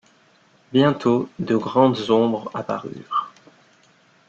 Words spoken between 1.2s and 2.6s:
de grandes ombres